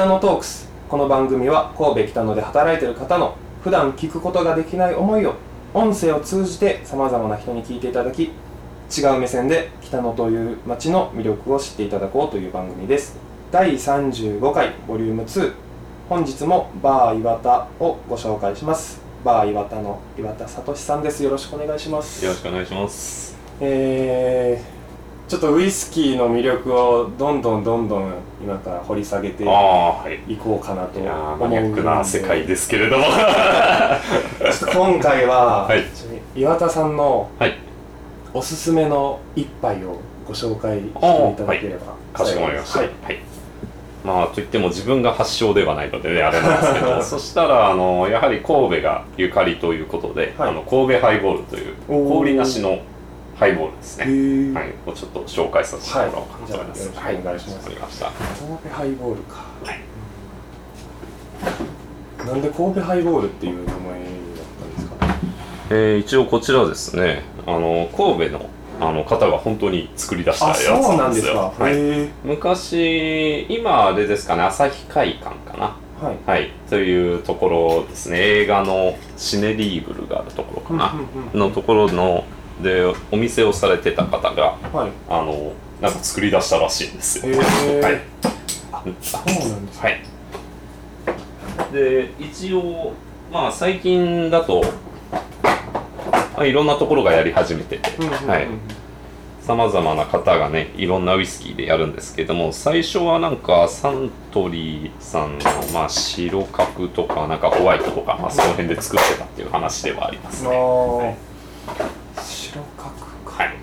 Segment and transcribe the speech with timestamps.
[0.00, 0.66] 北野トークス。
[0.88, 5.34] この番組は神戸北野で働いている方の普段聞くことができない思いを
[5.74, 13.18] 音声を通じてさまざまな人に聞いていただき違う目線で北野という街の魅力を知っていただこうという番組です。
[13.52, 15.52] 第35回ボリューム2
[16.08, 19.02] 本日もバー岩田をご紹介します。
[19.22, 21.22] バー岩田の岩田聡さんです。
[21.22, 22.24] よろしくお願いします。
[22.24, 23.36] よろしくお願いします。
[23.60, 24.79] えー、
[25.30, 29.46] ちょっとウイスキーの魅力をどんどんどんどん今から掘り下げてい。
[29.46, 31.44] いこうかなと思うんで。
[31.44, 33.04] マニアックな世界ですけれども。
[33.04, 35.84] ちょっと今回は、はい。
[36.34, 37.56] 岩田さんのはい。
[38.34, 42.80] おすすめの一杯をご紹介していただければ、かしこまりました。
[42.80, 43.14] ははい。
[43.14, 43.18] い、
[44.04, 50.50] まあといっても自分が発祥ではないのでねあれなんですけどそしたらあのやはり神戸がゆかりということで、はい。
[50.50, 52.80] あの神戸ハイボールという氷なしの
[53.40, 54.52] ハイボールですへねー。
[54.52, 56.92] はい、をちょっと紹介させてもらおうかなと思います。
[56.94, 57.56] はいお願いします。
[57.56, 58.10] わかりました。
[58.10, 59.72] 神戸ハイボールか、は
[62.22, 62.26] い。
[62.26, 63.80] なんで神戸ハイボールっていう名前だっ
[64.60, 65.14] たんですかね？
[65.70, 71.34] えー一応こちらですね、あの神戸のあの方が本当に作り出したやつななんんですすよ。
[71.34, 71.74] でか、はい、
[72.24, 75.76] 昔今あれですかね、朝日会館かな。
[76.06, 76.18] はい。
[76.26, 80.94] はい、というところですね、映画のシネリーブルがあるところかな、
[81.32, 81.40] うん。
[81.40, 82.24] のところの
[82.62, 87.34] でお店をされてた方がはいあのなんか作り出したらしいんですよ。
[87.34, 88.00] へー はい、
[89.00, 90.02] そうなんですかはい。
[91.72, 92.92] で一応
[93.32, 94.62] まあ最近だと、
[95.12, 97.90] まあ、いろんなところがやり始めてて、
[98.26, 98.46] はい。
[99.40, 110.56] さまざまな方がねいろんなウイスキーでやるんですけども最初はなんかサントリーさんの、まあ、白角とかなんかホワイトとか、まあ、その辺で作ってたっていう話ではありますあね。
[110.56, 111.14] ー
[112.52, 112.90] 白角
[113.36, 113.56] かはい、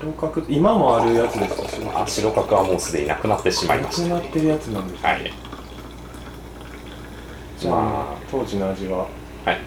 [0.00, 1.62] 白角今もあるやつですか？
[1.68, 4.14] 白角あ白角はもうすでになくなってしまいなくました。
[4.14, 5.32] なってるやつなんですかはい、
[7.58, 8.98] じゃあ、まあ当時の味は？
[9.44, 9.58] はい。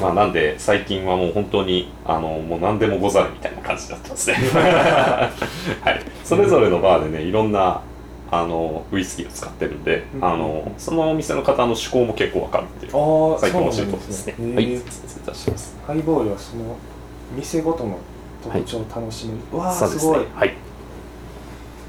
[0.00, 4.36] まあなんで最近はもう本当にあのもう何でもござるみたいな感じだったんですね。
[4.52, 5.30] は
[5.90, 6.00] い。
[6.24, 7.80] それぞれのバーでねいろんな
[8.40, 12.92] あのウイスキーを使ってるんで、うんあのそのお店の方の趣向も結構わかるっていう
[13.38, 14.34] 最近面白いところですね。
[14.54, 14.74] はい。
[14.74, 14.80] い
[15.26, 15.76] たします。
[15.86, 16.76] ハイボールはその
[17.36, 17.98] 店ごとの
[18.42, 20.26] 特徴を楽しむ、うわあすごい。
[20.34, 20.54] はい。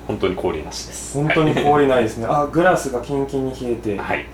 [0.07, 1.17] 本当に氷なしです。
[1.17, 4.25] 本当にはい氷ないですね あグラスがキンキンに冷えて、はい。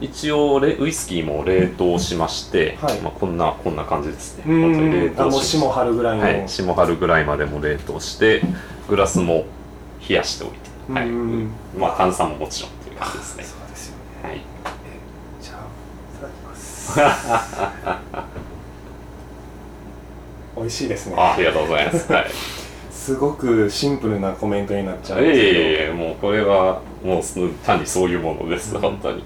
[0.00, 4.44] 一応レウイスキーも冷凍しまして、はいまあこんなこんな感じですね。
[4.46, 8.42] うん本当に冷あもう凍し霜張るぐらいの、はい、霜張るぐらいまでも冷凍して
[8.88, 9.44] グラスも
[10.08, 11.08] 冷やしておいて、はい。
[11.08, 11.50] うん。
[11.78, 13.44] まあ炭酸ももちろんという感じですね。
[13.44, 14.28] そうですよね。
[14.28, 14.40] はい。
[15.40, 17.00] じゃあいただきます。
[20.56, 21.16] 美味しいですね。
[21.16, 22.26] あありがとうございます、はい、
[22.90, 27.22] すごくシンプルなコメントになっちゃうんですけど、えいえもうこれはもう
[27.64, 28.80] 単にそういうものです、うん。
[28.80, 29.24] 本当に。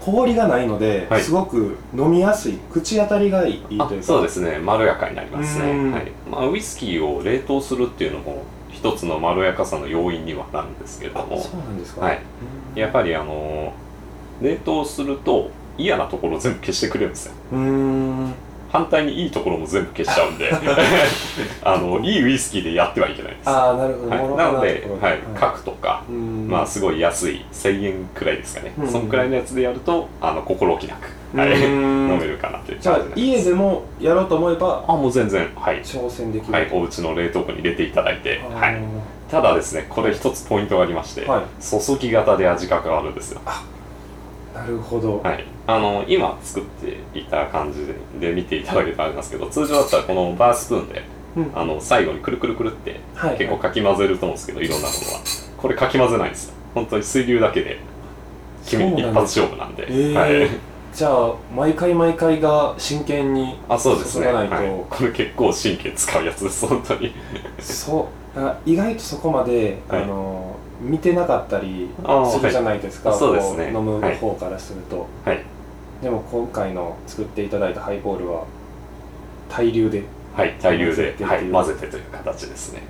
[0.00, 1.22] 氷がないので、はい。
[1.22, 3.84] すごく飲みやすい口当たりがいいというか。
[3.86, 4.58] あそうですね。
[4.58, 5.92] まろやかになりますね、うん。
[5.92, 6.12] はい。
[6.30, 8.44] まあ、ウイスキーを冷凍するっていうのも
[8.78, 12.02] 一つのまろやかさの要因にはなるんですけどあもそうなんですか。
[12.02, 12.20] はい。
[12.74, 12.80] うん。
[12.80, 13.72] やはりあの
[14.40, 17.32] 冷凍すると嫌なところを全部消してくれるんですよ。
[17.52, 18.34] うーん
[18.70, 20.52] 反対にいいところも全部消しちゃうんで。
[21.62, 26.48] あのいいウイスキーでやってはいけないんです、ああなるほど、はい、諸なのではい、角とか、うん。
[26.48, 27.44] まあすごい安い。
[27.52, 28.88] 1000円くらいですかね、うん。
[28.88, 38.80] そのくらいのやつでやるとあの心置きなく、はい、うん飲めるかなというじゃあ家でもやろうと思えばあもう全然はい、挑戦できる、はい、お家の冷凍庫に入れていただいて、はい、
[39.30, 41.42] ただですねこれ一つポイントがありまして、はい。
[41.62, 43.40] 注ぎ型で味が変わるんですよ
[44.58, 47.94] なるほど、はい、あの今作っていた感じで
[48.28, 51.02] で見ていただけたらあれなんですけど通常だったらこのバースプーンで
[51.36, 51.52] うん。
[51.54, 53.38] あの最後にくるくるくるってはい。
[53.38, 55.20] 結構かき混ぜると思うんですけどいろんなものは。
[55.56, 56.54] これかき混ぜないんですよ。
[56.74, 57.78] 本当に水流だけで
[58.64, 60.14] 君そうなんだ一発勝負なんで、えー。
[60.14, 60.50] はい、
[60.92, 67.14] じゃあ毎回毎回が真剣にあそうですね、はい、これ結構神経使うやつです本当に。
[67.60, 68.38] そう。
[68.64, 70.02] 意外とそこまで、はい。
[70.02, 71.88] あの見てなかったり
[72.30, 73.18] するじゃないですか、はい。
[73.18, 73.70] そうですね。
[73.72, 75.42] こ飲む方からすると、はい。
[76.02, 78.44] でも今回の作っていただいたハイボールは
[79.48, 80.04] 対流で。
[80.34, 82.82] はい大量で、はい、混ぜてという形ですね。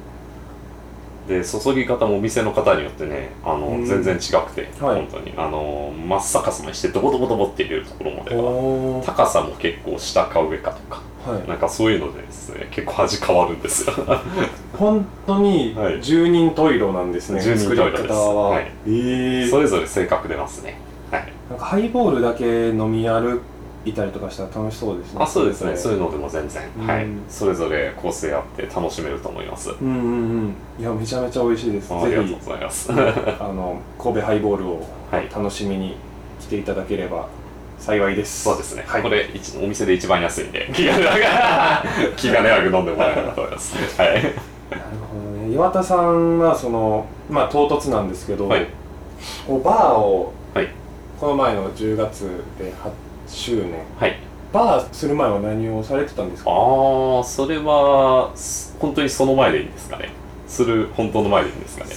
[1.26, 3.87] で注ぎ方もお店の方によってねあの、うん。
[3.87, 4.96] 全然違くて、はい。
[4.96, 5.32] 本当に。
[5.35, 11.48] あの真っ逆さまにしてドボドボドボって入れるところまでは高さも結構下か上かとかはい。
[11.48, 13.94] なんかそういうのでですね結構味変わるんですよ。
[14.76, 16.02] 本当にはい。
[16.02, 18.02] 十人十色なんですね、十人十色です。
[18.02, 18.72] 作り方は、はい。
[18.86, 19.50] えー。
[19.50, 20.80] それぞれ性格出ますね。
[21.10, 21.32] はい。
[21.50, 23.40] なんかハイボールだけ飲み歩
[23.84, 25.20] いたりとかしたら楽しそうですね。
[25.22, 25.76] あそうですね。
[25.76, 26.86] そうういうのでも全然、うん。
[26.86, 27.06] はい。
[27.28, 29.70] それぞれ構成あって楽しめると思います。
[29.70, 29.96] うんうんう
[30.46, 30.54] ん。
[30.78, 31.92] いやめちゃめちゃ美味しいです。
[31.92, 32.90] ありがとうございます。
[32.92, 32.94] あ
[33.52, 35.28] の神戸ハイボールをはい。
[35.34, 35.96] 楽しみに
[36.40, 37.28] 来ていただければ
[37.78, 38.44] 幸いです。
[38.44, 40.69] そうですね、はい、これ一お店で一番安いんで。
[40.75, 43.76] 気兼ねなく気兼ねなく飲んでもらえればと思います。
[44.00, 44.14] はい。
[44.14, 44.25] なる
[45.10, 45.52] ほどね。
[45.54, 48.66] 岩田さんはそのまあ唐突なんですけど、はい。
[49.46, 50.69] こうバーをはい。
[51.20, 52.22] この前の10月
[52.58, 52.90] で8
[53.28, 53.72] 周年。
[53.98, 54.19] はい。
[54.52, 56.50] バーする前は何をされてたんですか？
[56.50, 56.54] あ
[57.20, 60.10] あそれはす本当にその前でいいんですかね。
[60.46, 61.90] する本当の前でいいんですかね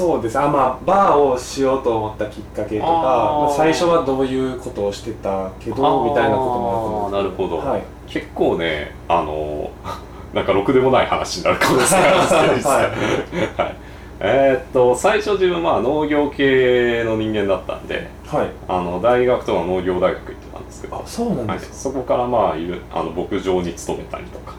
[0.00, 0.38] そうです。
[0.38, 7.70] あまあバーをしようと思ったきっかけとか最初はどういうことをしてたけどみたいなこともあると思なるほど。
[7.70, 7.82] はい。
[8.06, 9.70] 結構ねあの
[10.32, 12.84] なんかろくでもない話になるかもしれないですけど、はい。
[13.60, 13.76] はい。
[14.20, 18.46] えーっと最初自分まあ農業系の人間だったんではい。
[18.68, 24.54] あの大学とか農業大学行ってたんですけどあそうなんはい、ですか、そこからまあいるあの牧場に勤めたりとか、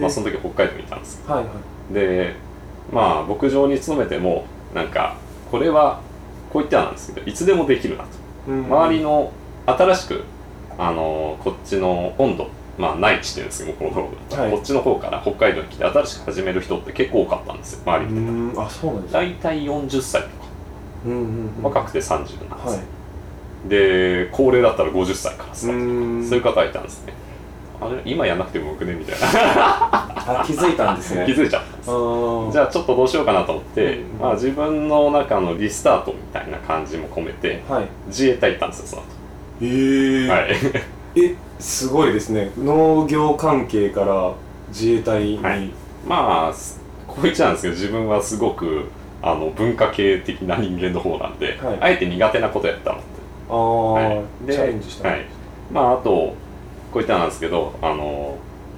[0.00, 1.44] まあ、その時北海道にいたんですはいは
[1.90, 1.94] い。
[1.94, 2.34] で
[2.92, 5.16] まあ牧場に勤めてもなんか
[5.50, 6.00] これは
[6.52, 8.08] こう言ってはなんですけどいつでもできるなと。
[8.48, 9.30] うん周りの
[9.66, 10.24] 新しく
[10.78, 12.48] あのこっちの温度
[12.78, 13.84] まあ内地っていうんですけどこ
[14.30, 14.50] の、はい。
[14.50, 20.34] こっちの方から北海道に来て新しく始める人って結構多かったんですよ周りう見てたあそうなんですか大体40歳とか。
[21.06, 21.18] うんうん
[21.58, 21.62] うん。
[21.62, 22.76] 若くて30なんですよ、は
[23.66, 23.68] い。
[23.68, 26.26] で高齢だったら50歳からさ、ん。
[26.28, 27.12] そういう方いたんですね
[27.86, 29.26] あれ今やんなくてもよくねみたいな。
[30.24, 31.24] あ気づいたんですね。
[31.26, 31.68] 気づいちゃった。
[31.68, 31.90] んです
[32.52, 37.88] じゃあちょっとどうしようかなと思って、うんまあ、自分の中のリスタートみたいな感じも込めてはい。
[38.06, 40.50] 自衛隊行ったんですよその後、はい、
[41.20, 42.50] えすごいですね。
[42.58, 44.32] 農業関係から
[44.68, 45.70] 自衛隊に、はい。
[46.06, 48.86] まあすこう言っちゃうんですけど自分はすごく
[49.22, 51.78] あの文化系的な人間の方なんで、はい。
[51.80, 53.04] あえて苦手なことやったのって。
[53.48, 54.12] ああ、は
[54.44, 54.46] い。
[54.46, 55.26] でチャレンジした、はい。
[55.72, 56.34] まああと
[56.92, 58.36] こういったなんですけどあの、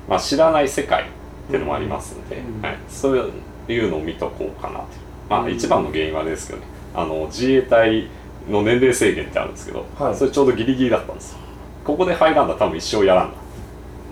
[0.08, 1.06] まあ、知らない世界っ
[1.48, 2.62] ていうのもありますんで、うん。
[2.62, 3.32] はい、そう
[3.68, 4.86] いうのを見とこうかなと
[5.28, 5.46] まうん。
[5.46, 6.66] あ一番の原因はあれですけどね。
[6.94, 8.08] あの自衛隊
[8.48, 10.14] の年齢制限ってあるんですけど、はい。
[10.14, 11.38] それちょうどギリギリだったんですよ。
[11.84, 13.32] ここで入らんだら多分一生やらん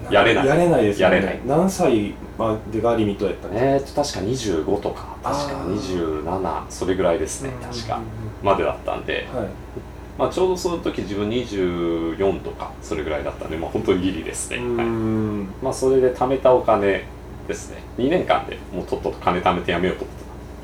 [0.05, 0.47] だやれない。
[0.47, 1.17] やれないですよね。
[1.17, 1.41] やれない。
[1.47, 5.17] 何歳までがリミットやったんえーと確か25とか。
[5.23, 7.53] 確かあー27それぐらいですね。
[7.63, 8.01] 確か。
[8.43, 9.47] までだったんで、はい
[10.19, 14.67] まあ、ちょうどその時自分24とかそれぐらいだったんで、まあ、本当にギリですね、はい。
[14.67, 17.05] んまあ、それで貯めたお金
[17.49, 17.79] ですね。
[17.99, 20.17] 2年間でもうとっとと金貯めてやめようと思っ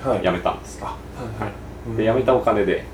[0.03, 0.19] てはい。
[0.19, 0.79] たやめたんです。
[0.83, 1.43] あはい。
[1.43, 1.53] はい。
[1.89, 1.97] うん。
[1.97, 2.85] でやめたお金で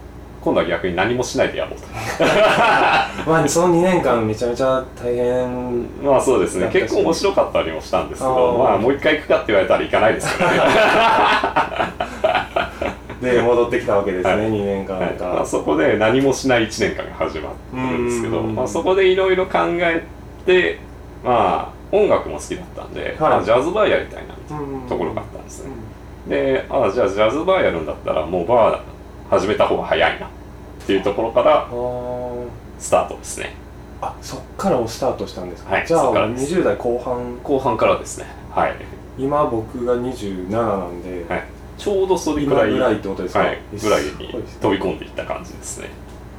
[0.45, 1.87] 今度は逆に何もしないでやろうと。
[3.31, 5.87] まあその2年間めちゃめちゃ大変。
[6.05, 6.69] まあそうですね。
[6.71, 12.15] 結構面白かったりもしたんですけどまあもう一回行くかって言われたら行かないですからね
[13.25, 14.43] で戻ってきたわけですね、はい。
[14.43, 15.15] 2年間はい。
[15.15, 18.55] か、まあ、そこで何もしない1年間が始まってるんですけど、うん。
[18.55, 20.05] まあ、そこでいろいろ考え
[20.47, 20.79] て
[21.25, 25.71] まあ音楽も好きだったんで、まあジャズバーやりたいなみたいうんなところがあったんですね、
[26.29, 28.81] でああじゃあジャズバーやるんだったらもうバー
[29.31, 30.31] 始めた方が早いなっ
[30.87, 31.67] ていうところから
[32.79, 33.55] スタートですね。
[34.03, 36.55] あそっからもスタートしたんですか、はいじゃあそっからです。
[36.55, 37.38] 20代後半。
[37.43, 38.26] 後半からですね。
[38.50, 38.75] はい、
[39.17, 41.44] 今僕が27なんで、はい、
[41.76, 44.11] ちょうどそれくらい今ぐらいってことですか、はい、ぐらいに
[44.61, 45.91] 飛び込んでいった感じですね。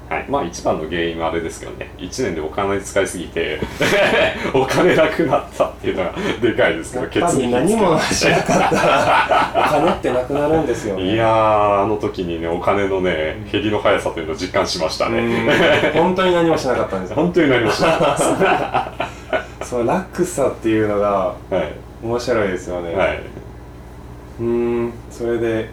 [0.10, 1.90] はい、まあ一番の原因はあれですけどね。
[1.98, 3.60] 1年でお金使いすぎて
[4.54, 6.12] お金なくなったっていうのが
[6.42, 11.14] でかいですけどやっぱり何もしなかったらお金ってなくなるんですよね。
[11.14, 15.20] いやーあの時にねお金のね減りの速さというのを実感しましたね。
[15.94, 15.94] うん。
[16.00, 17.10] 本当に何もしなかったんです。
[17.10, 19.08] よ本当に何もしなかった。
[19.60, 21.86] で すその落差っていうのがはい。
[22.06, 23.20] 面白いですよね、はい、
[24.40, 24.46] うー
[24.88, 25.70] んそれで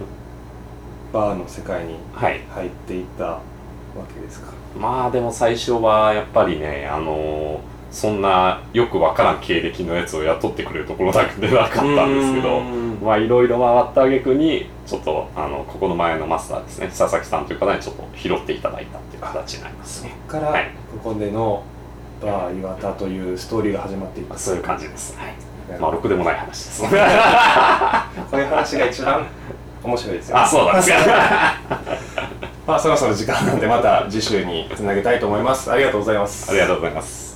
[1.13, 3.41] バーの世界にはい、入っていったわ
[4.15, 4.53] けですか？
[4.79, 12.99] まあでも最初はやっぱりねあのーそんなよくわからん経歴のやつを雇ってくれるところだけでなかったんですけどうん。
[13.03, 20.71] まあいろいろ回った挙句にちょっとあのここの前のマスターですね佐々木さんという方にちょっと拾っていただいたっていう形になりますそっねからはい。
[21.05, 21.63] ここでの
[22.23, 24.39] バー岩田というストーリーが始まっていった。
[24.39, 25.15] そういう感じです。
[25.19, 25.35] はい
[25.81, 26.83] まあろくでもない話です。
[26.87, 29.27] こういう話が一番
[29.83, 30.97] 面白いですよあそうなんですか。
[32.67, 35.71] まあそろそろ時間なんでまた次週につなげたいと思います。
[35.71, 36.51] ありがとうございます。
[36.51, 37.32] ありがとうございます